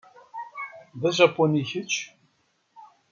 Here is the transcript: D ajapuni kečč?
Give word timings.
D 0.99 1.01
ajapuni 1.09 1.63
kečč? 1.69 1.93